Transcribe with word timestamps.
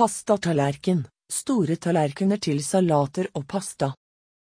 Pastatallerken, 0.00 1.02
store 1.28 1.74
tallerkener 1.76 2.38
til 2.40 2.62
salater 2.64 3.26
og 3.36 3.42
pasta. 3.44 3.90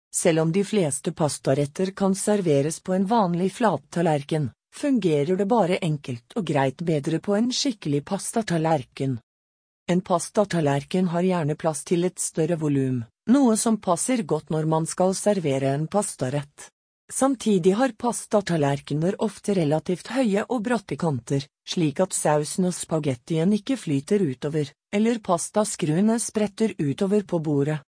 Selv 0.09 0.41
om 0.47 0.53
de 0.55 0.63
fleste 0.65 1.13
pastaretter 1.13 1.91
kan 1.93 2.15
serveres 2.17 2.79
på 2.81 2.95
en 2.97 3.05
vanlig 3.11 3.51
flattallerken, 3.59 4.47
fungerer 4.73 5.37
det 5.37 5.49
bare 5.51 5.77
enkelt 5.85 6.39
og 6.41 6.49
greit 6.49 6.81
bedre 6.89 7.21
på 7.21 7.37
en 7.37 7.53
skikkelig 7.53 8.01
pastatallerken. 8.09 9.19
En 9.93 10.01
pastatallerken 10.01 11.13
har 11.13 11.29
gjerne 11.29 11.61
plass 11.61 11.85
til 11.85 12.09
et 12.09 12.17
større 12.31 12.57
volum, 12.57 13.03
noe 13.29 13.61
som 13.61 13.77
passer 13.77 14.25
godt 14.25 14.49
når 14.57 14.73
man 14.73 14.89
skal 14.89 15.13
servere 15.13 15.77
en 15.77 15.85
pastarett. 15.85 16.71
Samtidig 17.13 17.77
har 17.77 17.93
pastatallerkener 17.93 19.21
ofte 19.21 19.61
relativt 19.61 20.15
høye 20.17 20.49
og 20.49 20.65
bratte 20.65 20.97
kanter, 20.97 21.45
slik 21.69 22.01
at 22.03 22.15
sausen 22.17 22.69
og 22.69 22.75
spagettien 22.77 23.53
ikke 23.55 23.77
flyter 23.79 24.23
utover, 24.25 24.71
eller 24.93 25.21
pastaskruene 25.25 26.19
spretter 26.21 26.75
utover 26.79 27.25
på 27.25 27.39
bordet. 27.39 27.81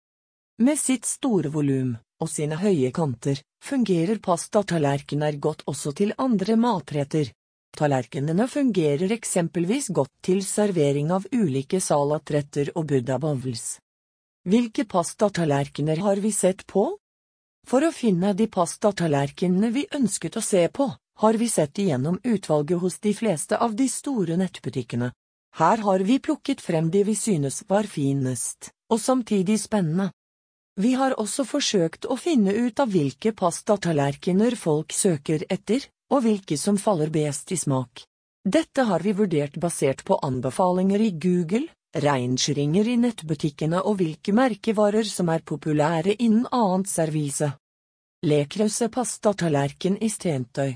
Med 0.63 0.79
sitt 0.79 1.09
store 1.09 1.51
volum 1.51 1.97
og 2.23 2.31
sine 2.31 2.59
høye 2.61 2.93
kanter 2.95 3.41
fungerer 3.65 4.21
pastatallerkener 4.23 5.39
godt 5.43 5.65
også 5.67 5.95
til 5.99 6.13
andre 6.19 6.57
matretter. 6.61 7.33
Tallerkenene 7.73 8.47
fungerer 8.53 9.15
eksempelvis 9.17 9.89
godt 9.97 10.13
til 10.23 10.43
servering 10.45 11.11
av 11.11 11.25
ulike 11.33 11.81
salatretter 11.81 12.75
og 12.77 12.91
buddha 12.93 13.17
bowls. 13.19 13.79
Hvilke 14.45 14.85
pastatallerkener 14.85 16.03
har 16.05 16.21
vi 16.21 16.33
sett 16.37 16.67
på? 16.67 16.91
For 17.67 17.87
å 17.87 17.93
finne 17.95 18.35
de 18.35 18.49
pastatallerkenene 18.51 19.71
vi 19.73 19.87
ønsket 19.95 20.37
å 20.37 20.43
se 20.45 20.67
på, 20.69 20.89
har 21.23 21.35
vi 21.35 21.49
sett 21.49 21.79
igjennom 21.79 22.21
utvalget 22.23 22.79
hos 22.81 22.99
de 22.99 23.15
fleste 23.15 23.59
av 23.59 23.77
de 23.77 23.89
store 23.89 24.37
nettbutikkene. 24.37 25.13
Her 25.55 25.79
har 25.79 26.01
vi 26.01 26.19
plukket 26.19 26.61
frem 26.61 26.91
de 26.91 27.05
vi 27.05 27.15
synes 27.15 27.63
var 27.69 27.85
finest, 27.85 28.71
og 28.91 29.01
samtidig 29.01 29.61
spennende. 29.61 30.11
Vi 30.81 30.95
har 30.97 31.19
også 31.21 31.45
forsøkt 31.45 32.09
å 32.09 32.17
finne 32.17 32.55
ut 32.57 32.81
av 32.81 32.89
hvilke 32.89 33.35
pastatallerkener 33.37 34.57
folk 34.57 34.93
søker 34.97 35.45
etter, 35.53 35.85
og 36.13 36.25
hvilke 36.25 36.57
som 36.57 36.81
faller 36.81 37.13
best 37.13 37.53
i 37.53 37.61
smak. 37.61 38.07
Dette 38.43 38.89
har 38.89 39.05
vi 39.05 39.13
vurdert 39.13 39.59
basert 39.61 40.03
på 40.05 40.19
anbefalinger 40.25 41.01
i 41.01 41.11
Google, 41.13 41.69
rangeringer 41.95 42.89
i 42.89 42.97
nettbutikkene 42.97 43.83
og 43.85 44.01
hvilke 44.01 44.33
merkevarer 44.33 45.05
som 45.05 45.29
er 45.29 45.45
populære 45.45 46.17
innen 46.19 46.49
annet 46.51 46.89
servise. 46.89 47.53
Lekrause 48.25 48.89
pastatallerken 48.89 50.01
i 50.01 50.09
stentøy 50.11 50.73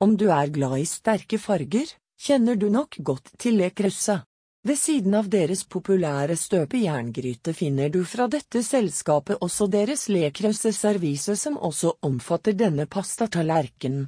Om 0.00 0.16
du 0.16 0.28
er 0.30 0.46
glad 0.54 0.78
i 0.78 0.84
sterke 0.86 1.40
farger, 1.42 1.90
kjenner 2.22 2.54
du 2.54 2.68
nok 2.70 3.00
godt 3.02 3.32
til 3.38 3.56
lekrause. 3.58 4.20
Ved 4.62 4.78
siden 4.78 5.14
av 5.18 5.26
deres 5.30 5.64
populære 5.66 6.36
støpejerngryte 6.38 7.54
finner 7.54 7.90
du 7.90 8.04
fra 8.06 8.28
dette 8.30 8.62
selskapet 8.62 9.42
også 9.42 9.66
deres 9.72 10.06
lekrause 10.10 10.70
servise 10.76 11.34
som 11.40 11.56
også 11.58 11.96
omfatter 12.06 12.54
denne 12.58 12.86
pastatallerkenen. 12.86 14.06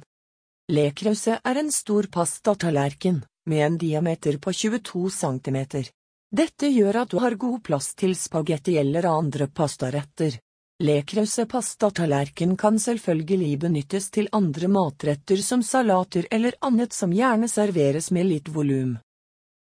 Lekrause 0.71 1.39
er 1.43 1.59
en 1.59 1.71
stor 1.75 2.07
pastatallerken, 2.07 3.23
med 3.45 3.65
en 3.65 3.77
diameter 3.77 4.37
på 4.39 4.53
22 4.53 5.09
cm. 5.11 5.59
Dette 6.31 6.69
gjør 6.71 7.01
at 7.01 7.11
du 7.11 7.19
har 7.19 7.35
god 7.35 7.59
plass 7.67 7.91
til 7.99 8.15
spagetti 8.15 8.77
eller 8.79 9.09
andre 9.11 9.49
pastaretter. 9.51 10.39
Lekrause 10.81 11.45
pastatallerken 11.45 12.57
kan 12.57 12.79
selvfølgelig 12.79 13.57
benyttes 13.59 14.07
til 14.09 14.29
andre 14.33 14.65
matretter 14.67 15.37
som 15.45 15.61
salater 15.61 16.25
eller 16.31 16.55
annet 16.65 16.95
som 16.97 17.13
gjerne 17.13 17.49
serveres 17.51 18.09
med 18.11 18.25
litt 18.25 18.49
volum. 18.49 18.95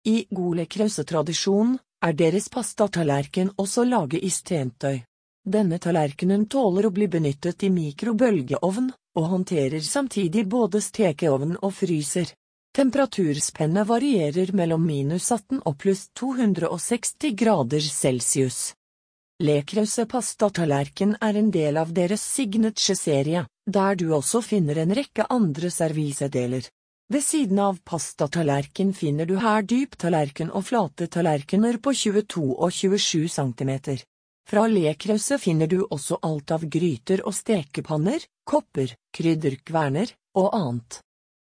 I 0.07 0.29
god 0.31 0.61
lekrause-tradisjon 0.61 1.75
er 2.07 2.15
deres 2.15 2.47
pastatallerken 2.49 3.51
også 3.59 3.83
laget 3.83 4.23
i 4.23 4.31
stentøy. 4.31 5.01
Denne 5.43 5.81
tallerkenen 5.83 6.47
tåler 6.47 6.87
å 6.87 6.93
bli 6.95 7.11
benyttet 7.11 7.67
i 7.67 7.73
mikrobølgeovn, 7.73 8.89
og 9.19 9.29
håndterer 9.35 9.83
samtidig 9.83 10.47
både 10.47 10.79
stekeovn 10.79 11.57
og 11.59 11.75
fryser. 11.83 12.31
Temperaturspennet 12.71 13.91
varierer 13.91 14.55
mellom 14.55 14.87
minus 14.87 15.31
18 15.35 15.65
og 15.65 15.79
pluss 15.83 16.07
260 16.15 17.35
grader 17.35 17.83
celsius. 17.83 18.69
Lekrause 19.39 20.03
pastatallerken 20.03 21.13
er 21.23 21.37
en 21.39 21.47
del 21.47 21.77
av 21.79 21.93
deres 21.95 22.25
signature-serie, 22.27 23.45
der 23.63 23.95
du 23.95 24.09
også 24.11 24.41
finner 24.43 24.81
en 24.81 24.91
rekke 24.91 25.23
andre 25.31 25.69
servisedeler. 25.71 26.67
Ved 27.07 27.23
siden 27.23 27.61
av 27.63 27.79
pastatallerken 27.87 28.91
finner 28.93 29.29
du 29.29 29.37
her 29.39 29.63
dyp 29.63 29.95
tallerken 29.95 30.51
og 30.51 30.67
flate 30.67 31.07
tallerkener 31.07 31.79
på 31.79 31.95
22 31.95 32.43
og 32.51 32.75
27 32.81 33.31
cm. 33.31 33.71
Fra 34.49 34.67
Lekrause 34.67 35.39
finner 35.39 35.71
du 35.71 35.85
også 35.85 36.19
alt 36.19 36.51
av 36.51 36.67
gryter 36.67 37.23
og 37.23 37.37
stekepanner, 37.39 38.19
kopper, 38.43 38.91
krydderkverner 39.15 40.11
og 40.35 40.51
annet. 40.51 40.99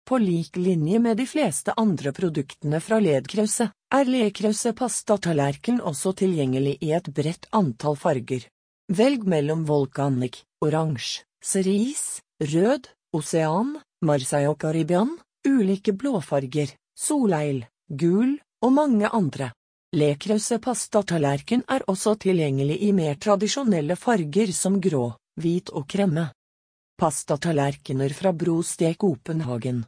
På 0.10 0.18
lik 0.18 0.56
linje 0.56 1.00
med 1.00 1.18
de 1.18 1.26
fleste 1.30 1.74
andre 1.78 2.10
produktene 2.12 2.80
fra 2.82 2.98
Ledkrause, 2.98 3.68
er 3.94 4.08
Lekrause 4.10 4.72
pastatallerken 4.74 5.76
også 5.86 6.16
tilgjengelig 6.18 6.80
i 6.82 6.88
et 6.98 7.12
bredt 7.14 7.44
antall 7.54 7.94
farger. 7.94 8.48
Velg 8.90 9.28
mellom 9.30 9.68
volcanic, 9.70 10.40
oransje, 10.66 11.28
cerise, 11.46 12.24
rød, 12.42 12.90
osean, 13.14 13.76
marseille 14.02 14.50
og 14.50 14.58
caribbean, 14.64 15.12
ulike 15.46 15.94
blåfarger, 15.94 16.74
soleil, 16.98 17.62
gul 17.86 18.34
og 18.66 18.74
mange 18.74 19.14
andre. 19.14 19.52
Lekrause 19.94 20.58
pastatallerken 20.58 21.68
er 21.70 21.86
også 21.86 22.16
tilgjengelig 22.26 22.80
i 22.82 22.90
mer 22.98 23.22
tradisjonelle 23.22 23.94
farger 24.08 24.58
som 24.58 24.82
grå, 24.82 25.06
hvit 25.38 25.70
og 25.70 25.86
kremme. 25.86 26.32
Pastatallerkener 26.98 28.10
fra 28.18 28.34
Brostek 28.34 28.98
Copenhagen 29.06 29.86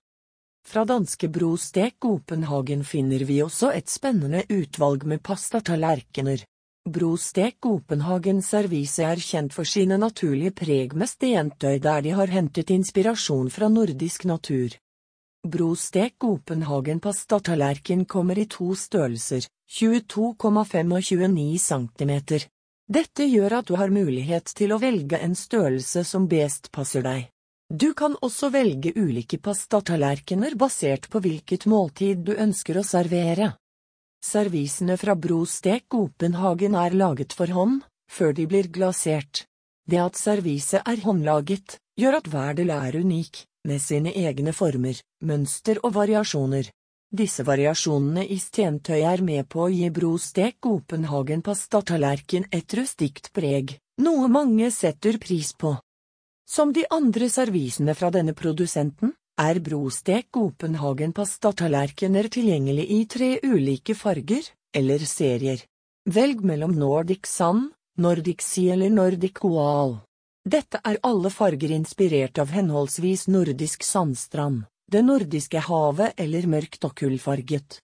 fra 0.68 0.86
danske 0.86 1.28
Brostek 1.28 1.96
Copenhagen 2.00 2.84
finner 2.84 3.26
vi 3.26 3.42
også 3.44 3.72
et 3.76 3.90
spennende 3.90 4.44
utvalg 4.50 5.04
med 5.06 5.24
pastatallerkener. 5.24 6.44
Brostek 6.90 7.58
Copenhagen 7.62 8.42
servise 8.42 9.04
er 9.06 9.20
kjent 9.22 9.54
for 9.54 9.70
sine 9.70 9.98
naturlige 10.02 10.54
preg 10.62 10.96
med 10.98 11.10
stentøy 11.10 11.82
der 11.82 12.06
de 12.06 12.14
har 12.18 12.32
hentet 12.34 12.72
inspirasjon 12.74 13.50
fra 13.54 13.70
nordisk 13.70 14.26
natur. 14.26 14.78
Brostek 15.42 16.20
Copenhagen 16.22 17.00
pastatallerken 17.02 18.06
kommer 18.06 18.38
i 18.38 18.46
to 18.46 18.76
størrelser, 18.76 19.48
22,5 19.72 20.94
og 20.94 21.04
29 21.10 21.58
cm. 21.58 22.14
Dette 22.92 23.26
gjør 23.26 23.60
at 23.62 23.70
du 23.72 23.78
har 23.80 23.90
mulighet 23.90 24.52
til 24.54 24.74
å 24.76 24.82
velge 24.82 25.18
en 25.18 25.34
størrelse 25.36 26.04
som 26.06 26.28
best 26.28 26.70
passer 26.76 27.06
deg. 27.06 27.31
Du 27.72 27.94
kan 27.96 28.18
også 28.20 28.50
velge 28.52 28.92
ulike 29.00 29.38
pastatallerkener 29.40 30.58
basert 30.60 31.06
på 31.08 31.22
hvilket 31.24 31.64
måltid 31.72 32.26
du 32.28 32.34
ønsker 32.36 32.82
å 32.82 32.84
servere. 32.84 33.54
Servisene 34.20 34.98
fra 35.00 35.16
Brostek-Openhagen 35.16 36.76
er 36.76 36.98
laget 37.00 37.32
for 37.32 37.48
hånd, 37.56 37.78
før 38.12 38.36
de 38.36 38.46
blir 38.52 38.68
glasert. 38.68 39.46
Det 39.88 40.02
at 40.04 40.20
serviset 40.20 40.84
er 40.84 41.00
håndlaget, 41.06 41.78
gjør 41.96 42.18
at 42.20 42.28
hver 42.34 42.58
del 42.60 42.74
er 42.76 42.98
unik, 43.00 43.40
med 43.64 43.80
sine 43.80 44.12
egne 44.20 44.52
former, 44.52 45.00
mønster 45.24 45.80
og 45.86 45.96
variasjoner. 45.96 46.68
Disse 47.12 47.46
variasjonene 47.48 48.26
i 48.28 48.40
stentøy 48.40 49.00
er 49.00 49.24
med 49.24 49.48
på 49.48 49.64
å 49.64 49.72
gi 49.72 49.88
Brostek 49.96 50.60
Copenhagen 50.60 51.40
pastatallerken 51.40 52.50
et 52.52 52.76
rustikt 52.76 53.32
preg, 53.32 53.78
noe 54.04 54.28
mange 54.28 54.68
setter 54.76 55.20
pris 55.24 55.54
på. 55.56 55.78
Som 56.52 56.74
de 56.74 56.84
andre 56.90 57.30
servisene 57.32 57.94
fra 57.96 58.10
denne 58.12 58.34
produsenten, 58.36 59.14
er 59.40 59.60
Brostek 59.64 60.26
Copenhagen 60.36 61.14
pastatallerkener 61.16 62.28
tilgjengelig 62.28 62.84
i 62.92 62.98
tre 63.14 63.30
ulike 63.44 63.96
farger, 63.96 64.50
eller 64.76 65.06
serier. 65.08 65.62
Velg 66.12 66.42
mellom 66.44 66.74
Nordic 66.76 67.30
Sand, 67.32 67.70
Nordic 68.04 68.44
Sea 68.44 68.74
eller 68.74 68.92
Nordic 68.92 69.40
Oal. 69.48 69.96
Dette 70.44 70.82
er 70.84 71.00
alle 71.08 71.32
farger 71.32 71.72
inspirert 71.72 72.44
av 72.44 72.52
henholdsvis 72.52 73.30
nordisk 73.32 73.88
sandstrand, 73.88 74.66
det 74.92 75.06
nordiske 75.08 75.64
havet 75.70 76.20
eller 76.20 76.52
mørkt 76.52 76.84
og 76.84 76.98
kullfarget. 77.00 77.80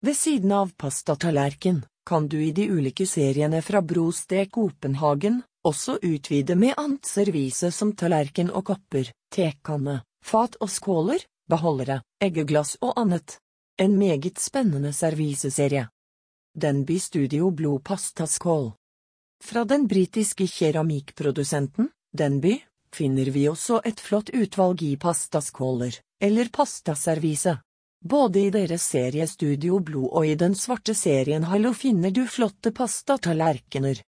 Ved 0.00 0.16
siden 0.16 0.56
av 0.62 0.72
pastatallerken 0.80 1.84
kan 2.08 2.24
du 2.24 2.40
i 2.40 2.54
de 2.56 2.70
ulike 2.72 3.04
seriene 3.04 3.60
fra 3.60 3.84
Brostek 3.84 4.54
Copenhagen 4.56 5.42
også 5.68 5.98
utvide 6.02 6.56
med 6.56 6.74
annet 6.80 7.06
servise 7.06 7.70
som 7.74 7.92
tallerken 7.96 8.50
og 8.50 8.64
kopper, 8.70 9.10
tekanne, 9.34 10.00
fat 10.24 10.56
og 10.64 10.70
skåler, 10.72 11.24
beholdere, 11.48 12.00
eggeglass 12.22 12.78
og 12.80 12.96
annet. 13.00 13.38
En 13.78 13.94
meget 13.98 14.40
spennende 14.42 14.92
serviseserie. 14.92 15.88
Denby 16.58 16.96
Studio 16.98 17.50
Blod 17.50 17.84
Pastaskål 17.84 18.72
Fra 19.44 19.64
den 19.64 19.86
britiske 19.86 20.48
keramikkprodusenten, 20.48 21.92
Denby, 22.10 22.56
finner 22.92 23.30
vi 23.30 23.44
også 23.48 23.80
et 23.84 24.00
flott 24.00 24.32
utvalg 24.34 24.82
i 24.82 24.96
pastaskåler, 24.96 26.00
eller 26.20 26.48
pastaservise. 26.50 27.58
Både 28.04 28.40
i 28.46 28.50
deres 28.50 28.82
serie 28.82 29.26
Studio 29.26 29.78
Blod 29.78 30.10
og 30.10 30.26
i 30.26 30.34
den 30.38 30.54
svarte 30.54 30.94
serien 30.94 31.46
Hallo 31.50 31.72
finner 31.74 32.10
du 32.14 32.24
flotte 32.26 32.72
pastatallerkener. 32.74 34.02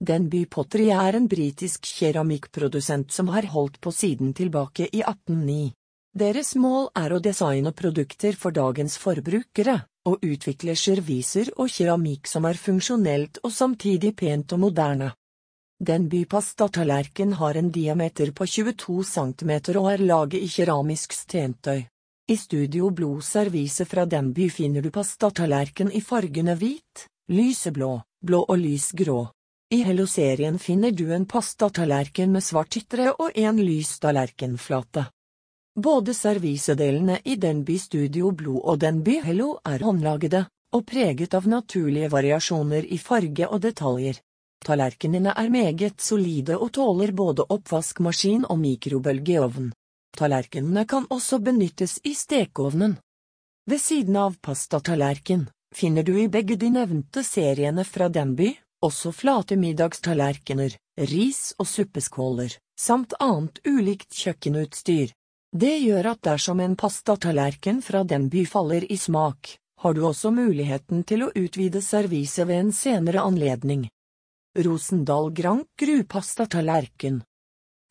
Denby 0.00 0.46
Pottery 0.48 0.86
er 0.96 1.18
en 1.18 1.26
britisk 1.28 1.84
keramikkprodusent 1.84 3.12
som 3.12 3.28
har 3.28 3.44
holdt 3.52 3.76
på 3.84 3.92
siden 3.92 4.32
tilbake 4.32 4.86
i 4.88 5.02
1809. 5.02 5.74
Deres 6.16 6.54
mål 6.56 6.86
er 6.96 7.12
å 7.12 7.18
designe 7.20 7.70
produkter 7.76 8.32
for 8.32 8.50
dagens 8.56 8.96
forbrukere, 8.98 9.74
og 10.08 10.24
utvikle 10.24 10.72
serviser 10.72 11.50
og 11.58 11.68
keramikk 11.68 12.30
som 12.30 12.48
er 12.48 12.56
funksjonelt 12.56 13.42
og 13.44 13.52
samtidig 13.52 14.14
pent 14.16 14.54
og 14.56 14.62
moderne. 14.62 15.10
Denby 15.80 16.24
bypastatallerken 16.24 17.34
har 17.36 17.58
en 17.60 17.68
diameter 17.70 18.32
på 18.32 18.46
22 18.48 19.04
cm 19.04 19.52
og 19.80 19.90
er 19.92 20.04
laget 20.04 20.40
i 20.40 20.48
keramisk 20.48 21.12
stentøy. 21.12 21.84
I 22.28 22.36
Studio 22.36 22.88
Blod 22.90 23.20
servise 23.24 23.84
fra 23.84 24.06
Denby 24.06 24.48
finner 24.48 24.80
du 24.80 24.90
pastatallerken 24.90 25.92
i 25.92 26.00
fargene 26.00 26.56
hvit, 26.56 27.04
lyseblå, 27.28 28.00
blå 28.24 28.42
og 28.48 28.58
lysgrå. 28.60 29.18
I 29.72 29.84
Hello-serien 29.86 30.58
finner 30.58 30.90
du 30.90 31.12
en 31.14 31.26
pastatallerken 31.26 32.32
med 32.34 32.42
svart 32.42 32.74
ytre 32.74 33.12
og 33.12 33.36
en 33.38 33.58
lys 33.62 33.92
tallerkenflate. 34.02 35.04
Både 35.78 36.10
servisedelene 36.10 37.20
i 37.22 37.36
Denby 37.38 37.76
Studio 37.78 38.32
Blod 38.34 38.64
og 38.64 38.80
Denby 38.82 39.20
Hello 39.22 39.52
er 39.62 39.84
håndlagede, 39.86 40.40
og 40.74 40.82
preget 40.90 41.36
av 41.38 41.46
naturlige 41.46 42.08
variasjoner 42.10 42.88
i 42.90 42.98
farge 42.98 43.46
og 43.46 43.62
detaljer. 43.62 44.18
Tallerkenene 44.66 45.36
er 45.38 45.50
meget 45.54 46.02
solide 46.02 46.56
og 46.58 46.72
tåler 46.74 47.12
både 47.20 47.46
oppvaskmaskin 47.46 48.48
og 48.50 48.58
mikrobølgeovn. 48.58 49.68
Tallerkenene 50.18 50.82
kan 50.90 51.06
også 51.10 51.38
benyttes 51.38 52.00
i 52.02 52.16
stekeovnen. 52.18 52.96
Ved 53.70 53.78
siden 53.78 54.18
av 54.18 54.34
pastatallerken 54.42 55.46
finner 55.70 56.02
du 56.02 56.16
i 56.18 56.26
begge 56.26 56.58
de 56.58 56.72
nevnte 56.74 57.22
seriene 57.22 57.86
fra 57.86 58.10
Denby 58.10 58.50
også 58.84 59.12
flate 59.12 59.56
middagstallerkener, 59.60 60.76
ris 61.10 61.54
og 61.58 61.68
suppeskåler, 61.68 62.56
samt 62.78 63.14
annet 63.20 63.60
ulikt 63.68 64.12
kjøkkenutstyr. 64.16 65.14
Det 65.50 65.72
gjør 65.82 66.12
at 66.12 66.22
dersom 66.24 66.60
en 66.64 66.76
pastatallerken 66.78 67.80
fra 67.82 68.04
den 68.04 68.28
by 68.32 68.44
faller 68.46 68.86
i 68.86 68.96
smak, 68.96 69.56
har 69.82 69.96
du 69.96 70.04
også 70.06 70.30
muligheten 70.30 71.02
til 71.08 71.26
å 71.26 71.32
utvide 71.34 71.82
serviset 71.82 72.46
ved 72.46 72.66
en 72.66 72.72
senere 72.72 73.24
anledning. 73.24 73.88
Rosendal 74.58 75.32
Grand 75.34 75.66
Gru 75.78 76.04
pastatallerken 76.04 77.22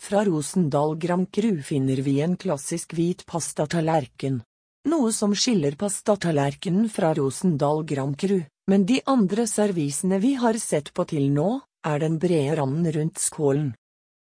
fra 0.02 0.24
Rosendal 0.26 0.96
Grand 0.98 1.32
Cru 1.32 1.62
finner 1.62 2.00
vi 2.02 2.22
en 2.22 2.38
klassisk 2.40 2.94
hvit 2.96 3.26
pastatallerken. 3.28 4.40
Noe 4.88 5.12
som 5.12 5.34
skiller 5.36 5.76
pastatallerkenen 5.76 6.88
fra 6.90 7.12
Rosendal 7.18 7.84
Grand 7.84 8.16
Cru, 8.20 8.40
men 8.70 8.86
de 8.86 9.00
andre 9.10 9.48
servisene 9.50 10.20
vi 10.22 10.36
har 10.38 10.58
sett 10.62 10.94
på 10.94 11.06
til 11.10 11.32
nå, 11.34 11.50
er 11.86 12.02
den 12.04 12.20
brede 12.22 12.58
randen 12.60 12.92
rundt 12.94 13.18
skålen. 13.22 13.72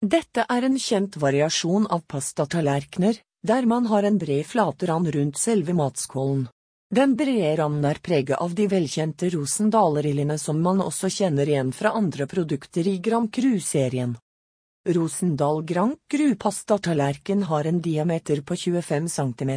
Dette 0.00 0.44
er 0.48 0.64
en 0.68 0.78
kjent 0.78 1.18
variasjon 1.20 1.88
av 1.90 2.04
pastatallerkener, 2.08 3.18
der 3.42 3.66
man 3.66 3.88
har 3.90 4.06
en 4.06 4.18
bred 4.22 4.46
flaterand 4.46 5.10
rundt 5.16 5.40
selve 5.40 5.74
matskålen. 5.74 6.46
Den 6.94 7.16
brede 7.16 7.56
randen 7.60 7.84
er 7.90 8.00
preget 8.02 8.38
av 8.38 8.54
de 8.54 8.66
velkjente 8.70 9.28
Rosendal-rillene 9.34 10.38
som 10.38 10.62
man 10.62 10.80
også 10.82 11.10
kjenner 11.18 11.50
igjen 11.50 11.70
fra 11.72 11.92
andre 11.98 12.26
produkter 12.30 12.86
i 12.86 12.96
Grand 12.98 13.30
Cru-serien. 13.34 14.16
Rosendal 14.88 15.62
Grand 15.68 15.98
Cru-pastatallerken 16.10 17.44
har 17.50 17.68
en 17.68 17.80
diameter 17.80 18.42
på 18.42 18.56
25 18.56 19.08
cm. 19.08 19.52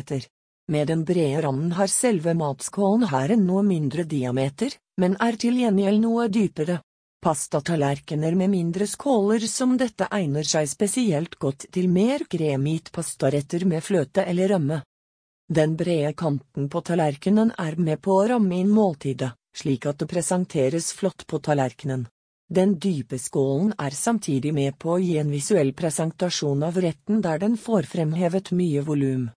Med 0.72 0.88
den 0.88 1.04
brede 1.04 1.42
randen 1.42 1.72
har 1.76 1.88
selve 1.92 2.34
matskålen 2.34 3.10
her 3.12 3.34
en 3.36 3.46
noe 3.48 3.64
mindre 3.68 4.06
diameter, 4.08 4.72
men 4.98 5.18
er 5.20 5.36
til 5.36 5.60
gjengjeld 5.60 6.00
noe 6.06 6.30
dypere. 6.32 6.80
Pastatallerkener 7.24 8.36
med 8.36 8.52
mindre 8.52 8.88
skåler 8.88 9.44
som 9.48 9.76
dette 9.80 10.08
egner 10.12 10.48
seg 10.48 10.70
spesielt 10.72 11.36
godt 11.40 11.68
til 11.72 11.90
mer 11.92 12.24
kremit 12.32 12.92
pastaretter 12.96 13.64
med 13.68 13.84
fløte 13.84 14.24
eller 14.28 14.56
rømme. 14.56 14.80
Den 15.52 15.76
brede 15.80 16.14
kanten 16.20 16.70
på 16.72 16.82
tallerkenen 16.82 17.52
er 17.60 17.76
med 17.76 18.02
på 18.02 18.16
å 18.16 18.26
ramme 18.32 18.60
inn 18.60 18.72
måltidet, 18.72 19.34
slik 19.56 19.86
at 19.92 20.00
det 20.00 20.10
presenteres 20.12 20.92
flott 20.96 21.28
på 21.28 21.40
tallerkenen. 21.44 22.08
Den 22.48 22.76
dype 22.80 23.20
skålen 23.20 23.72
er 23.80 23.96
samtidig 23.96 24.54
med 24.56 24.80
på 24.80 24.96
å 24.96 25.00
gi 25.04 25.18
en 25.20 25.32
visuell 25.32 25.74
presentasjon 25.76 26.64
av 26.64 26.80
retten 26.80 27.22
der 27.22 27.40
den 27.44 27.56
får 27.58 27.88
fremhevet 27.92 28.52
mye 28.56 28.84
volum. 28.88 29.30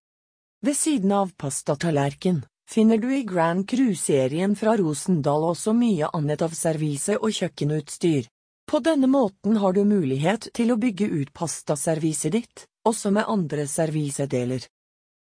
Ved 0.61 0.77
siden 0.77 1.13
av 1.13 1.33
pastatallerken 1.37 2.45
finner 2.71 2.99
du 2.99 3.11
i 3.15 3.23
Grand 3.23 3.69
Cru-serien 3.69 4.57
fra 4.57 4.77
Rosendal 4.77 5.45
også 5.51 5.75
mye 5.77 6.09
annet 6.17 6.43
av 6.43 6.55
servise 6.57 7.19
og 7.19 7.35
kjøkkenutstyr. 7.37 8.27
På 8.67 8.81
denne 8.83 9.07
måten 9.07 9.57
har 9.63 9.77
du 9.77 9.85
mulighet 9.85 10.49
til 10.55 10.73
å 10.73 10.79
bygge 10.81 11.07
ut 11.07 11.33
pastaserviset 11.37 12.33
ditt, 12.33 12.65
også 12.89 13.13
med 13.15 13.29
andre 13.29 13.67
servisedeler. 13.71 14.65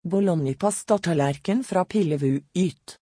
Bologna-pastatallerken 0.08 1.64
fra 1.68 1.84
Pillevu 1.86 2.40
Yt 2.56 2.96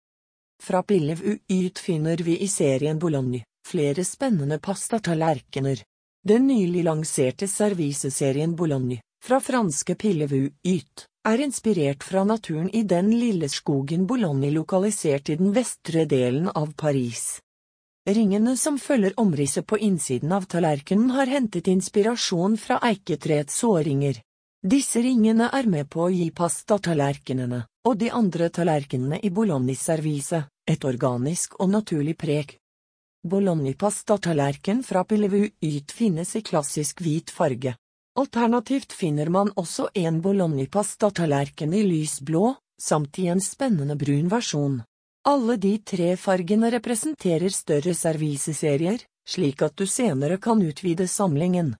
Fra 0.63 0.81
Pillevu 0.83 1.38
Yt 1.51 1.80
finner 1.80 2.18
vi 2.18 2.39
i 2.42 2.48
serien 2.48 3.00
Bologna 3.00 3.44
flere 3.66 4.06
spennende 4.06 4.60
pastatallerkener. 4.60 5.81
Den 6.24 6.48
nylig 6.48 6.83
lanserte 6.83 7.48
serviseserien 7.48 8.56
Bologna, 8.56 8.98
fra 9.24 9.39
franske 9.39 9.95
Pillevu 9.95 10.50
Yt, 10.63 11.06
er 11.25 11.42
inspirert 11.42 12.04
fra 12.04 12.24
naturen 12.24 12.69
i 12.69 12.83
den 12.83 13.10
lille 13.19 13.50
skogen 13.50 14.06
Bologna 14.07 14.51
lokalisert 14.54 15.30
i 15.30 15.38
den 15.39 15.54
vestre 15.56 16.06
delen 16.06 16.50
av 16.54 16.74
Paris. 16.77 17.39
Ringene 18.06 18.54
som 18.57 18.77
følger 18.77 19.16
omrisset 19.18 19.66
på 19.66 19.80
innsiden 19.81 20.31
av 20.31 20.45
tallerkenen 20.45 21.10
har 21.16 21.25
hentet 21.25 21.68
inspirasjon 21.68 22.57
fra 22.62 22.77
eiketreets 22.86 23.57
såringer. 23.63 24.19
Disse 24.66 25.01
ringene 25.01 25.50
er 25.54 25.66
med 25.69 25.89
på 25.89 26.04
å 26.06 26.12
gi 26.13 26.30
pastatallerkenene, 26.30 27.63
og 27.86 27.98
de 27.98 28.12
andre 28.13 28.50
tallerkenene 28.50 29.19
i 29.25 29.31
Bologna-serviset, 29.33 30.45
et 30.69 30.86
organisk 30.86 31.57
og 31.60 31.72
naturlig 31.74 32.16
preg. 32.18 32.56
Bologna-pastatallerken 33.25 34.83
fra 34.86 35.01
Pilevu 35.06 35.48
Yt 35.62 35.94
finnes 35.94 36.36
i 36.38 36.44
klassisk 36.45 37.01
hvit 37.01 37.33
farge. 37.33 37.74
Alternativt 38.15 38.94
finner 38.94 39.29
man 39.29 39.50
også 39.59 39.89
en 39.94 40.21
bolognipastatallerken 40.23 41.73
i 41.73 41.81
lysblå, 41.83 42.53
samt 42.81 43.19
i 43.19 43.27
en 43.27 43.41
spennende 43.44 43.97
brun 44.00 44.29
versjon. 44.31 44.77
Alle 45.27 45.57
de 45.57 45.73
tre 45.83 46.13
fargene 46.15 46.69
representerer 46.71 47.51
større 47.51 47.95
serviseserier, 47.97 49.03
slik 49.27 49.65
at 49.67 49.75
du 49.75 49.83
senere 49.89 50.38
kan 50.38 50.62
utvide 50.63 51.07
samlingen. 51.12 51.74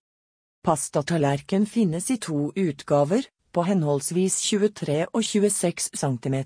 Pastatallerken 0.66 1.66
finnes 1.66 2.12
i 2.12 2.18
to 2.18 2.52
utgaver, 2.52 3.24
på 3.56 3.64
henholdsvis 3.64 4.42
23 4.50 5.06
og 5.14 5.24
26 5.24 5.90
cm. 5.96 6.38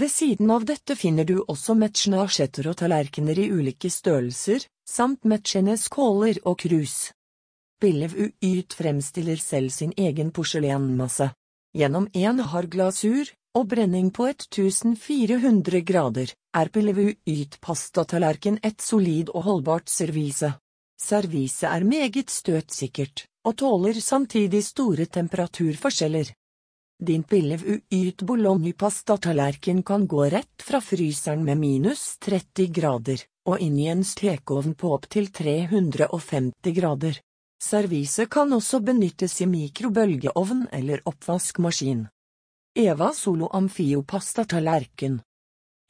Ved 0.00 0.10
siden 0.10 0.50
av 0.50 0.64
dette 0.66 0.96
finner 0.98 1.28
du 1.28 1.36
også 1.44 1.76
matchende 1.78 2.24
asjetter 2.24 2.72
og 2.72 2.80
tallerkener 2.80 3.38
i 3.38 3.50
ulike 3.52 3.90
størrelser, 3.92 4.64
samt 4.88 5.28
matchende 5.28 5.76
skåler 5.78 6.40
og 6.42 6.58
krus. 6.64 7.12
Billev 7.82 8.12
Uyt 8.42 8.74
fremstiller 8.78 9.36
selv 9.36 9.70
sin 9.74 9.92
egen 9.96 10.30
porselenmasse. 10.30 11.32
Gjennom 11.74 12.04
en 12.14 12.38
hard 12.52 12.68
glasur 12.70 13.30
og 13.58 13.64
brenning 13.72 14.12
på 14.14 14.28
1400 14.30 15.80
grader 15.88 16.30
er 16.54 16.70
Billev 16.70 17.00
Uyt 17.02 17.56
pastatallerken 17.60 18.60
et 18.62 18.78
solid 18.80 19.32
og 19.34 19.48
holdbart 19.48 19.90
servise. 19.90 20.52
Serviset 21.02 21.66
er 21.72 21.82
meget 21.82 22.30
støtsikkert, 22.30 23.24
og 23.42 23.56
tåler 23.58 23.98
samtidig 23.98 24.62
store 24.62 25.08
temperaturforskjeller. 25.18 26.30
Din 27.02 27.24
Pillev-Uyt 27.26 28.22
bologna-pastatallerken 28.22 29.82
kan 29.82 30.06
gå 30.06 30.28
rett 30.30 30.62
fra 30.62 30.78
fryseren 30.78 31.42
med 31.42 31.58
minus 31.58 32.04
30 32.22 32.70
grader 32.70 33.26
og 33.50 33.58
inn 33.58 33.74
i 33.82 33.90
en 33.90 34.04
stekeovn 34.06 34.76
på 34.78 34.94
opptil 34.94 35.32
350 35.34 36.78
grader. 36.78 37.18
Serviset 37.62 38.30
kan 38.30 38.52
også 38.52 38.80
benyttes 38.82 39.38
i 39.40 39.46
mikrobølgeovn 39.46 40.66
eller 40.72 41.02
oppvaskmaskin. 41.06 42.06
Eva 42.74 43.12
Solo 43.14 43.48
Amfio 43.54 44.02
pastatallerken 44.02 45.20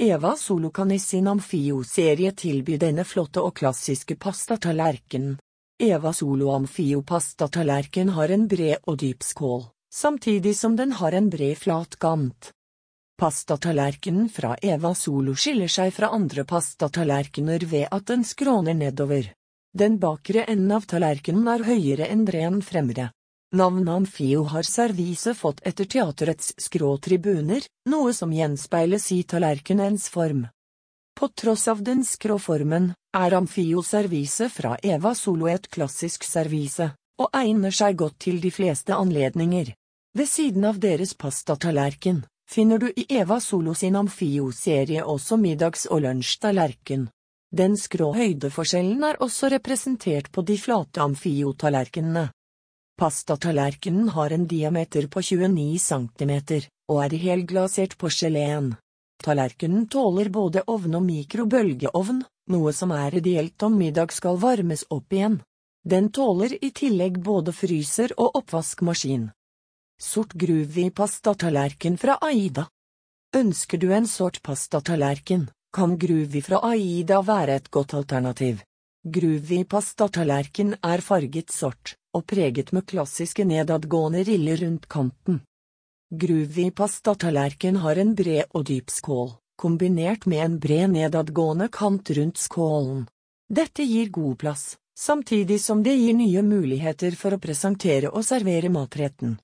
Eva 0.03 0.37
Solo 0.37 0.71
kan 0.71 0.91
i 0.93 0.99
sin 0.99 1.29
Amfio-serie 1.33 2.33
tilby 2.33 2.77
denne 2.77 3.05
flotte 3.09 3.41
og 3.41 3.55
klassiske 3.57 4.17
pastatallerkenen. 4.21 5.39
Eva 5.83 6.13
Solo 6.13 6.51
Amfio 6.53 7.03
pastatallerken 7.03 8.13
har 8.19 8.29
en 8.29 8.49
bred 8.49 8.83
og 8.85 8.99
dyp 9.01 9.25
skål 9.25 9.71
samtidig 9.93 10.57
som 10.57 10.77
den 10.77 10.93
har 10.93 11.13
en 11.13 11.31
bred 11.31 11.59
flat 11.59 11.99
kant. 11.99 12.51
Pastatallerkenen 13.19 14.29
fra 14.29 14.57
Eva 14.63 14.95
Solo 14.95 15.35
skiller 15.37 15.69
seg 15.69 15.93
fra 15.95 16.09
andre 16.17 16.45
pastatallerkener 16.49 17.67
ved 17.69 17.87
at 17.91 18.09
den 18.09 18.25
skråner 18.25 18.75
nedover. 18.75 19.29
Den 19.73 19.99
bakre 19.99 20.45
enden 20.45 20.73
av 20.77 20.85
tallerkenen 20.85 21.47
er 21.49 21.63
høyere 21.65 22.07
enn 22.13 22.27
den 22.29 22.61
fremre. 22.61 23.11
Navnet 23.57 23.89
Amfio 23.89 24.43
har 24.49 24.63
servise 24.69 25.33
fått 25.35 25.61
etter 25.65 25.85
teaterets 25.85 26.55
skråtribuner, 26.61 27.65
noe 27.89 28.13
som 28.13 28.33
gjenspeiles 28.33 29.11
i 29.13 29.23
tallerkenens 29.23 30.09
form. 30.09 30.47
På 31.17 31.29
tross 31.29 31.69
av 31.69 31.83
den 31.83 32.05
skrå 32.05 32.39
formen, 32.39 32.93
er 33.17 33.37
Amfio 33.37 33.83
servise 33.83 34.49
fra 34.49 34.77
Eva 34.83 35.15
Solo 35.15 35.49
et 35.49 35.69
klassisk 35.69 36.25
servise, 36.25 36.91
og 37.21 37.33
egner 37.37 37.73
seg 37.73 37.97
godt 37.97 38.19
til 38.25 38.41
de 38.41 38.51
fleste 38.51 38.97
anledninger. 38.97 39.73
Ved 40.17 40.29
siden 40.29 40.65
av 40.69 40.81
deres 40.81 41.15
pastatallerken, 41.15 42.25
finner 42.49 42.79
du 42.79 42.89
i 42.93 43.07
Eva 43.09 43.41
Solo 43.41 43.75
sin 43.75 43.97
Amfio-serie 43.97 45.05
også 45.05 45.41
middags- 45.41 45.89
og 45.89 46.05
lunsjtallerken. 46.05 47.09
Den 47.53 47.75
skrå 47.77 48.15
høydeforskjellen 48.17 49.03
er 49.05 49.19
også 49.21 49.51
representert 49.53 50.31
på 50.33 50.41
de 50.49 50.55
flate 50.57 51.03
amfiotallerkenene. 51.05 52.31
Pastatallerkenen 52.97 54.09
har 54.15 54.33
en 54.33 54.47
diameter 54.49 55.09
på 55.13 55.21
29 55.21 55.79
cm, 55.85 56.33
og 56.89 57.03
er 57.05 57.13
i 57.13 57.21
helglasert 57.27 57.99
porselen. 58.01 58.73
Tallerkenen 59.23 59.85
tåler 59.93 60.33
både 60.33 60.65
ovn 60.67 60.97
og 60.97 61.05
mikrobølgeovn, 61.05 62.25
noe 62.57 62.73
som 62.73 62.97
er 62.97 63.21
ideelt 63.21 63.63
om 63.69 63.77
middag 63.77 64.17
skal 64.17 64.41
varmes 64.41 64.87
opp 64.89 65.13
igjen. 65.13 65.43
Den 65.85 66.09
tåler 66.09 66.57
i 66.57 66.71
tillegg 66.73 67.21
både 67.21 67.53
fryser 67.53 68.15
og 68.17 68.39
oppvaskmaskin. 68.41 69.29
Sort 70.01 70.33
groovy 70.33 70.89
pastatallerken 70.91 72.01
fra 72.01 72.17
Aida. 72.25 72.71
Ønsker 73.37 73.79
du 73.79 73.93
en 73.93 74.09
sort 74.09 74.41
pastatallerken, 74.43 75.51
kan 75.73 75.97
groovy 75.99 76.43
fra 76.45 76.61
Aida 76.69 77.23
være 77.25 77.57
et 77.61 77.71
godt 77.71 77.95
alternativ. 77.95 78.61
Groovy 79.03 79.65
pastatallerken 79.65 80.77
er 80.85 81.01
farget 81.01 81.51
sort 81.51 81.97
og 82.13 82.27
preget 82.29 82.75
med 82.77 82.85
klassiske 82.87 83.45
nedadgående 83.49 84.23
riller 84.29 84.61
rundt 84.63 84.89
kanten. 84.89 85.41
Groovy 86.13 86.69
pastatallerken 86.77 87.79
har 87.81 87.97
en 87.97 88.13
bred 88.15 88.53
og 88.53 88.67
dyp 88.69 88.93
skål, 88.93 89.33
kombinert 89.57 90.27
med 90.27 90.45
en 90.45 90.59
bred 90.61 90.93
nedadgående 90.93 91.71
kant 91.73 92.13
rundt 92.19 92.39
skålen. 92.39 93.07
Dette 93.49 93.85
gir 93.89 94.13
god 94.13 94.37
plass, 94.45 94.77
samtidig 94.99 95.59
som 95.61 95.83
det 95.83 95.97
gir 95.97 96.15
nye 96.15 96.43
muligheter 96.45 97.17
for 97.17 97.33
å 97.33 97.41
presentere 97.41 98.13
og 98.13 98.29
servere 98.29 98.69
matretten. 98.69 99.39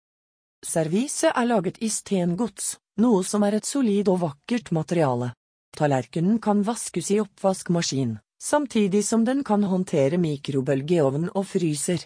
Serviset 0.64 1.32
er 1.32 1.48
laget 1.48 1.80
i 1.80 1.88
stengods, 1.88 2.76
noe 3.00 3.24
som 3.24 3.42
er 3.48 3.58
et 3.58 3.66
solid 3.66 4.08
og 4.12 4.20
vakkert 4.26 4.72
materiale. 4.76 5.32
Tallerkenen 5.76 6.38
kan 6.38 6.62
vaskes 6.62 7.10
i 7.10 7.20
oppvaskmaskin, 7.20 8.18
samtidig 8.42 9.04
som 9.04 9.24
den 9.24 9.44
kan 9.44 9.64
håndtere 9.64 10.18
mikrobølgeovn 10.18 11.28
og 11.34 11.46
fryser. 11.46 12.04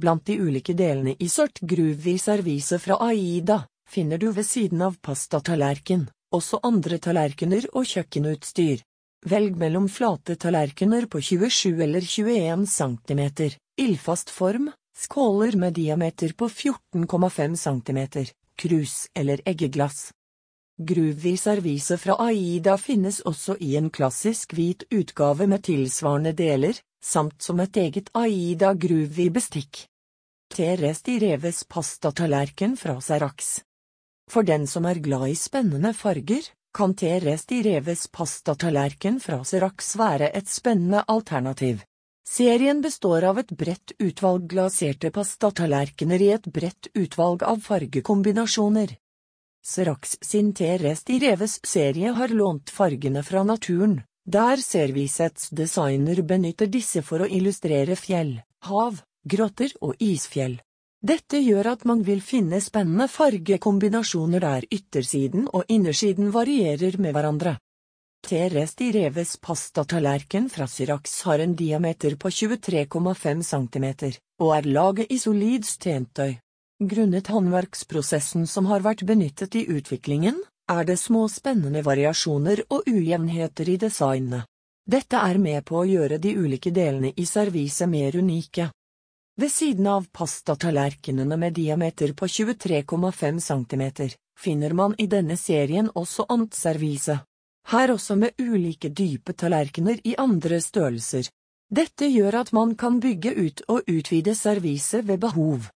Blant 0.00 0.26
de 0.26 0.38
ulike 0.40 0.74
delene 0.74 1.14
i 1.18 1.28
sort 1.28 1.60
groovy 1.60 2.16
servise 2.18 2.78
fra 2.82 2.98
Aida, 3.08 3.64
finner 3.88 4.18
du 4.18 4.30
ved 4.32 4.46
siden 4.46 4.82
av 4.82 4.96
pastatallerken, 5.02 6.08
også 6.34 6.60
andre 6.66 6.98
tallerkener 6.98 7.68
og 7.72 7.86
kjøkkenutstyr. 7.86 8.82
Velg 9.24 9.56
mellom 9.56 9.86
flate 9.88 10.36
tallerkener 10.36 11.06
på 11.08 11.20
27 11.22 11.82
eller 11.86 12.04
21 12.04 12.66
cm, 12.68 13.22
ildfast 13.80 14.30
form, 14.30 14.68
skåler 14.96 15.56
med 15.56 15.78
diameter 15.78 16.34
på 16.36 16.48
14,5 16.48 17.56
cm, 17.56 18.26
krus 18.56 19.08
eller 19.14 19.40
eggeglass. 19.48 20.10
Groovy 20.78 21.36
servise 21.36 21.94
fra 22.02 22.16
Aida 22.18 22.74
finnes 22.76 23.20
også 23.22 23.54
i 23.62 23.76
en 23.78 23.92
klassisk 23.94 24.56
hvit 24.58 24.82
utgave 24.90 25.46
med 25.46 25.62
tilsvarende 25.68 26.32
deler, 26.34 26.74
samt 26.98 27.42
som 27.46 27.60
et 27.62 27.76
eget 27.78 28.10
Aida 28.18 28.72
Groovy 28.74 29.28
bestikk. 29.30 29.84
Teres 30.50 31.04
i 31.06 31.20
reves 31.22 31.62
pastatallerken 31.70 32.74
fra 32.76 32.96
Serax. 33.00 33.60
For 34.30 34.42
den 34.42 34.66
som 34.66 34.88
er 34.90 34.98
glad 34.98 35.28
i 35.30 35.36
spennende 35.38 35.94
farger, 35.94 36.42
kan 36.74 36.96
Teres 36.98 37.46
i 37.54 37.62
reves 37.62 38.08
pastatallerken 38.10 39.20
fra 39.22 39.44
Serax 39.46 39.94
være 39.94 40.32
et 40.34 40.50
spennende 40.50 41.04
alternativ. 41.06 41.84
Serien 42.26 42.82
består 42.82 43.28
av 43.30 43.38
et 43.38 43.54
bredt 43.54 43.94
utvalg 44.02 44.50
glaserte 44.50 45.12
pastatallerkener 45.14 46.18
i 46.18 46.32
et 46.34 46.50
bredt 46.50 46.90
utvalg 46.98 47.46
av 47.46 47.62
fargekombinasjoner. 47.62 48.96
Serax 49.66 50.18
sin 50.20 50.52
T-Rest 50.52 51.10
i 51.10 51.18
reves 51.18 51.60
serie 51.64 52.10
har 52.12 52.28
lånt 52.28 52.70
fargene 52.70 53.22
fra 53.24 53.42
naturen, 53.48 54.02
der 54.28 54.60
Servisets 54.60 55.48
designer 55.50 56.20
benytter 56.22 56.68
disse 56.68 57.00
for 57.02 57.24
å 57.24 57.28
illustrere 57.28 57.96
fjell, 57.96 58.34
hav, 58.68 59.00
grotter 59.24 59.72
og 59.80 59.96
isfjell. 60.04 60.58
Dette 61.00 61.40
gjør 61.40 61.70
at 61.72 61.88
man 61.88 62.04
vil 62.04 62.20
finne 62.20 62.60
spennende 62.60 63.08
fargekombinasjoner 63.08 64.44
der 64.44 64.68
yttersiden 64.68 65.48
og 65.48 65.64
innersiden 65.68 66.28
varierer 66.36 67.00
med 67.00 67.16
hverandre. 67.16 67.56
T-Rest 68.24 68.84
i 68.84 68.92
Reves 68.92 69.36
pastatallerken 69.40 70.52
fra 70.52 70.68
Syrax 70.68 71.22
har 71.24 71.40
en 71.40 71.56
diameter 71.56 72.16
på 72.20 72.28
23,5 72.28 73.44
cm, 73.48 73.90
og 74.40 74.56
er 74.56 74.72
laget 74.76 75.12
i 75.12 75.20
solid 75.20 75.64
stentøy. 75.68 76.43
Grunnet 76.88 77.26
håndverksprosessen 77.32 78.46
som 78.46 78.66
har 78.66 78.82
vært 78.84 79.02
benyttet 79.06 79.54
i 79.56 79.66
utviklingen, 79.68 80.40
er 80.70 80.84
det 80.84 80.96
små 80.96 81.26
spennende 81.28 81.82
variasjoner 81.84 82.64
og 82.70 82.88
ujevnheter 82.88 83.68
i 83.68 83.76
designet. 83.76 84.48
Dette 84.84 85.16
er 85.16 85.38
med 85.38 85.64
på 85.64 85.78
å 85.80 85.86
gjøre 85.88 86.18
de 86.20 86.34
ulike 86.36 86.70
delene 86.70 87.12
i 87.16 87.24
serviset 87.26 87.88
mer 87.88 88.16
unike. 88.16 88.70
Ved 89.40 89.50
siden 89.50 89.86
av 89.90 90.06
pastatallerkenene 90.12 91.36
med 91.36 91.56
diameter 91.56 92.12
på 92.12 92.26
23,5 92.26 93.40
cm, 93.40 93.84
finner 94.38 94.72
man 94.72 94.94
i 94.98 95.06
denne 95.06 95.36
serien 95.36 95.88
også 95.94 96.26
annet 96.28 96.54
servise. 96.54 97.18
Her 97.72 97.94
også 97.94 98.16
med 98.20 98.36
ulike 98.38 98.92
dype 98.92 99.32
tallerkener 99.32 100.00
i 100.04 100.14
andre 100.18 100.60
størrelser. 100.60 101.30
Dette 101.70 102.06
gjør 102.06 102.42
at 102.44 102.52
man 102.52 102.76
kan 102.76 103.00
bygge 103.00 103.32
ut 103.34 103.64
og 103.68 103.88
utvide 103.88 104.34
serviset 104.36 105.08
ved 105.08 105.18
behov. 105.24 105.70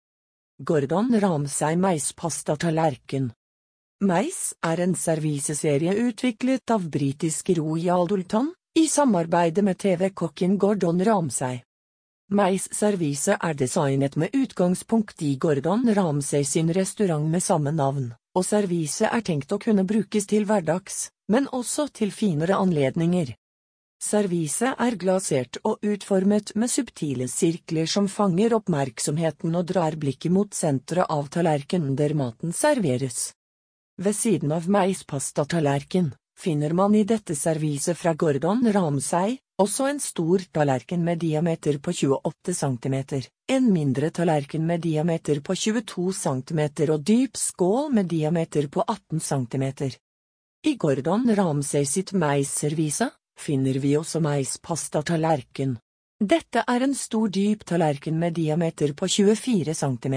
Gordon 0.59 1.19
Ramsay 1.21 1.75
meispastatallerken. 1.77 3.27
Meis 4.01 4.55
er 4.65 4.79
en 4.81 4.95
serviseserie 4.97 5.93
utviklet 6.01 6.73
av 6.73 6.87
britiske 6.89 7.53
Royal 7.59 8.07
Dalton, 8.09 8.49
i 8.73 8.87
samarbeide 8.89 9.61
med 9.61 9.77
TV-kokken 9.77 10.57
Gordon 10.57 11.03
Ramsay. 11.05 11.59
Mais 12.33 12.65
servise 12.73 13.37
er 13.37 13.53
designet 13.53 14.17
med 14.17 14.33
utgangspunkt 14.33 15.21
i 15.21 15.35
Gordon 15.35 15.93
Ramsay 15.93 16.43
sin 16.43 16.73
restaurant 16.73 17.29
med 17.29 17.43
samme 17.43 17.71
navn, 17.71 18.15
og 18.33 18.45
servise 18.45 19.05
er 19.05 19.21
tenkt 19.21 19.53
å 19.53 19.61
kunne 19.61 19.85
brukes 19.85 20.25
til 20.25 20.49
hverdags, 20.49 21.11
men 21.29 21.45
også 21.53 21.85
til 21.93 22.09
finere 22.09 22.57
anledninger. 22.57 23.35
Servise 23.97 24.75
er 24.77 24.95
glasert 25.01 25.57
og 25.65 25.81
utformet 25.81 26.51
med 26.55 26.69
subtile 26.69 27.25
sirkler 27.27 27.89
som 27.89 28.05
fanger 28.07 28.53
oppmerksomheten 28.53 29.57
og 29.57 29.65
drar 29.71 29.97
blikket 29.97 30.31
mot 30.31 30.53
senteret 30.53 31.09
av 31.09 31.31
tallerkenen 31.33 31.95
der 31.97 32.13
maten 32.13 32.53
serveres. 32.53 33.31
Ved 33.97 34.13
siden 34.13 34.53
av 34.53 34.69
meispasta-tallerken, 34.69 36.11
finner 36.37 36.77
man 36.77 36.93
i 36.93 37.03
dette 37.09 37.33
serviset 37.35 37.97
fra 37.97 38.13
Gordon 38.13 38.61
Ramsay, 38.69 39.39
også 39.57 39.89
en 39.89 39.99
stor 39.99 40.45
tallerken 40.53 41.01
med 41.03 41.17
diameter 41.25 41.81
på 41.81 41.91
28 41.91 42.53
cm, 42.53 42.97
en 43.49 43.73
mindre 43.73 44.11
tallerken 44.13 44.67
med 44.69 44.85
diameter 44.85 45.41
på 45.41 45.55
22 45.57 46.11
cm 46.13 46.65
og 46.91 46.99
dyp 47.01 47.37
skål 47.41 47.89
med 47.97 48.13
diameter 48.13 48.69
på 48.69 48.85
18 48.85 49.19
cm. 49.19 49.71
I 50.69 50.75
Gordon 50.77 51.31
Ramsay 51.33 51.85
sitt 51.89 52.13
meisservise 52.13 53.09
finner 53.37 53.79
vi 53.79 53.95
også 53.97 54.21
meispasta-tallerken. 54.25 55.77
Dette 56.17 56.63
er 56.65 56.83
en 56.83 56.95
stor 56.97 57.29
dyp 57.29 57.65
tallerken 57.69 58.17
med 58.19 58.33
diameter 58.33 58.93
på 58.97 59.07
24 59.07 59.73
cm. 59.77 60.15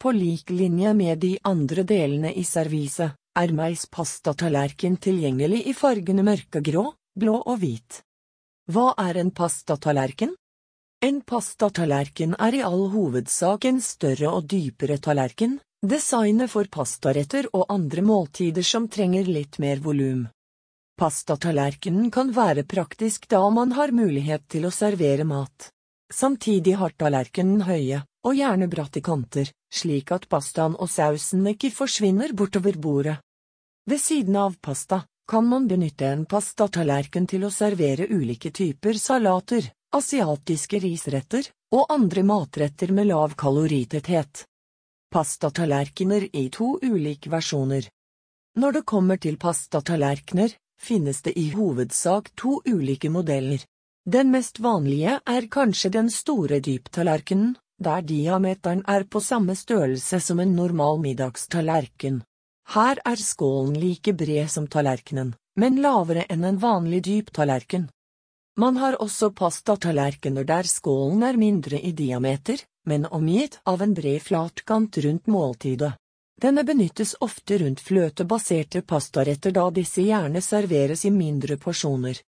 På 0.00 0.12
lik 0.14 0.50
linje 0.50 0.94
med 0.94 1.18
de 1.18 1.34
andre 1.44 1.82
delene 1.84 2.32
i 2.32 2.44
serviset, 2.44 3.12
er 3.38 3.52
Mais 3.52 3.84
pastatallerken 3.86 4.96
tilgjengelig 4.96 5.66
i 5.70 5.74
fargene 5.76 6.24
mørkegrå, 6.26 6.84
blå 7.18 7.34
og 7.38 7.58
hvit. 7.60 8.00
Hva 8.72 8.94
er 8.98 9.20
en 9.20 9.30
pastatallerken? 9.30 10.32
En 11.04 11.20
pastatallerken 11.22 12.34
er 12.42 12.56
i 12.58 12.64
all 12.66 12.88
hovedsak 12.90 13.68
en 13.68 13.78
større 13.84 14.32
og 14.32 14.48
dypere 14.50 14.98
tallerken, 14.98 15.60
designet 15.86 16.50
for 16.50 16.66
pastaretter 16.66 17.46
og 17.52 17.68
andre 17.70 18.02
måltider 18.02 18.66
som 18.66 18.88
trenger 18.90 19.30
litt 19.30 19.60
mer 19.62 19.78
volum. 19.84 20.26
Pastatallerkenen 20.98 22.10
kan 22.10 22.32
være 22.34 22.64
praktisk 22.66 23.28
da 23.30 23.44
man 23.54 23.70
har 23.76 23.92
mulighet 23.94 24.48
til 24.50 24.66
å 24.66 24.72
servere 24.74 25.22
mat. 25.22 25.68
Samtidig 26.10 26.74
har 26.80 26.96
tallerkenen 26.98 27.62
høye, 27.68 28.00
og 28.26 28.34
gjerne 28.34 28.66
bratte 28.72 29.02
kanter, 29.04 29.52
slik 29.70 30.10
at 30.16 30.26
pastaen 30.26 30.74
og 30.74 30.90
sausen 30.90 31.46
ikke 31.52 31.70
forsvinner 31.76 32.34
bortover 32.34 32.80
bordet. 32.82 33.14
Ved 33.86 34.02
siden 34.02 34.40
av 34.42 34.58
pasta 34.58 35.04
kan 35.28 35.46
man 35.46 35.70
benytte 35.70 36.08
en 36.08 36.26
pastatallerken 36.26 37.30
til 37.30 37.46
å 37.46 37.54
servere 37.54 38.10
ulike 38.10 38.50
typer 38.50 38.98
salater, 38.98 39.70
asiatiske 39.94 40.82
risretter 40.82 41.46
og 41.78 41.92
andre 41.94 42.24
matretter 42.26 42.90
med 42.96 43.12
lav 43.12 43.38
kaloritetthet. 43.38 44.48
Pastatallerkener 45.14 46.26
i 46.32 46.48
to 46.50 46.74
ulike 46.82 47.30
versjoner. 47.30 47.86
Når 48.58 48.80
det 48.80 48.88
kommer 48.88 49.20
til 49.22 49.38
pastatallerkener, 49.38 50.56
finnes 50.80 51.22
det 51.22 51.34
i 51.38 51.50
hovedsak 51.50 52.30
to 52.36 52.60
ulike 52.64 53.10
modeller. 53.10 53.64
Den 54.08 54.30
mest 54.30 54.60
vanlige 54.60 55.18
er 55.26 55.48
kanskje 55.50 55.90
den 55.92 56.10
store 56.10 56.60
dyptallerkenen, 56.64 57.56
der 57.78 58.02
diameteren 58.02 58.80
er 58.88 59.04
på 59.04 59.20
samme 59.20 59.54
størrelse 59.56 60.20
som 60.20 60.40
en 60.40 60.56
normal 60.56 60.98
middagstallerken. 61.02 62.22
Her 62.74 62.98
er 63.04 63.20
skålen 63.20 63.76
like 63.80 64.12
bred 64.12 64.50
som 64.50 64.66
tallerkenen, 64.66 65.34
men 65.56 65.78
lavere 65.84 66.24
enn 66.28 66.44
en 66.44 66.58
vanlig 66.62 67.04
dyptallerken. 67.06 67.88
Man 68.58 68.76
har 68.76 68.98
også 68.98 69.30
pastatallerkener 69.30 70.44
der 70.44 70.66
skålen 70.66 71.22
er 71.22 71.38
mindre 71.38 71.78
i 71.78 71.92
diameter, 71.92 72.58
men 72.86 73.06
omgitt 73.06 73.60
av 73.64 73.82
en 73.82 73.94
bred 73.94 74.22
flatkant 74.24 74.98
rundt 75.04 75.30
måltidet. 75.30 75.92
Denne 76.38 76.62
benyttes 76.62 77.16
ofte 77.20 77.58
rundt 77.58 77.80
fløtebaserte 77.82 78.84
pastaretter 78.86 79.50
da 79.56 79.64
disse 79.74 80.04
gjerne 80.06 80.42
serveres 80.44 81.02
i 81.08 81.10
mindre 81.10 81.56
porsjoner. 81.58 82.20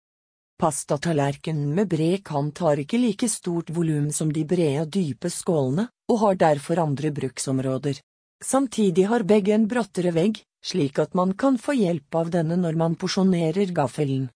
Pastatallerkenen 0.59 1.75
med 1.75 1.91
bred 1.93 2.25
kant 2.25 2.59
har 2.65 2.81
ikke 2.81 2.99
like 2.99 3.29
stort 3.29 3.69
volum 3.71 4.09
som 4.13 4.33
de 4.33 4.47
brede 4.49 4.87
og 4.87 4.89
dype 4.97 5.29
skålene, 5.31 5.85
og 6.09 6.19
har 6.25 6.41
derfor 6.41 6.81
andre 6.83 7.13
bruksområder. 7.13 8.01
Samtidig 8.45 9.05
har 9.13 9.27
begge 9.29 9.55
en 9.55 9.69
brattere 9.69 10.15
vegg, 10.17 10.41
slik 10.65 10.99
at 10.99 11.15
man 11.15 11.37
kan 11.37 11.61
få 11.61 11.77
hjelp 11.77 12.15
av 12.15 12.33
denne 12.33 12.57
når 12.57 12.81
man 12.81 12.97
porsjonerer 12.97 13.77
gaffelen. 13.77 14.31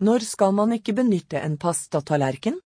Når 0.00 0.24
skal 0.24 0.54
man 0.54 0.78
ikke 0.78 0.94
benytte 0.96 1.42
en 1.42 1.58
pastatallerken? 1.58 2.62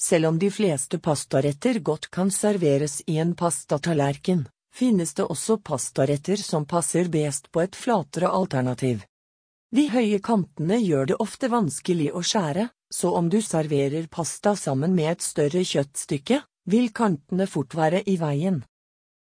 Selv 0.00 0.30
om 0.30 0.38
de 0.38 0.48
fleste 0.50 0.98
pastaretter 1.02 1.82
godt 1.82 2.08
kan 2.10 2.30
serveres 2.30 3.02
i 3.06 3.18
en 3.18 3.34
pastatallerken, 3.36 4.46
finnes 4.74 5.14
det 5.14 5.24
også 5.28 5.58
pastaretter 5.60 6.40
som 6.40 6.66
passer 6.66 7.08
best 7.12 7.50
på 7.52 7.62
et 7.62 7.76
flatere 7.76 8.28
alternativ. 8.28 9.04
De 9.72 9.86
høye 9.88 10.18
kantene 10.20 10.76
gjør 10.82 11.12
det 11.12 11.20
ofte 11.24 11.48
vanskelig 11.48 12.10
å 12.12 12.20
skjære, 12.24 12.68
så 12.92 13.14
om 13.16 13.30
du 13.32 13.40
serverer 13.40 14.08
pasta 14.12 14.56
sammen 14.56 14.92
med 14.94 15.12
et 15.14 15.24
større 15.24 15.64
kjøttstykke, 15.64 16.42
vil 16.68 16.92
kantene 16.92 17.46
fort 17.48 17.74
være 17.74 18.02
i 18.06 18.18
veien. 18.20 18.60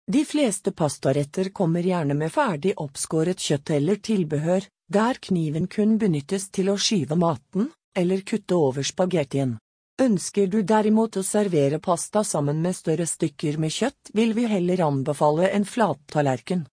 De 0.09 0.25
fleste 0.25 0.73
pastaretter 0.73 1.51
kommer 1.53 1.85
gjerne 1.85 2.17
med 2.17 2.33
ferdig 2.33 2.73
oppskåret 2.81 3.45
kjøtt 3.45 3.75
eller 3.77 4.01
tilbehør, 4.01 4.65
der 4.89 5.21
kniven 5.21 5.69
kun 5.69 5.99
benyttes 6.01 6.49
til 6.49 6.73
å 6.73 6.79
skyve 6.81 7.19
maten 7.21 7.69
eller 7.99 8.25
kutte 8.25 8.57
over 8.57 8.87
spagettien. 8.89 9.59
Ønsker 9.99 10.47
du 10.47 10.61
derimot 10.63 11.17
å 11.19 11.25
servere 11.27 11.81
pasta 11.83 12.21
sammen 12.23 12.61
med 12.63 12.77
større 12.79 13.07
stykker 13.11 13.57
med 13.59 13.75
kjøtt, 13.75 14.13
vil 14.15 14.31
vi 14.37 14.45
heller 14.47 14.85
anbefale 14.87 15.49
en 15.51 15.67
flattallerken. 15.67 16.69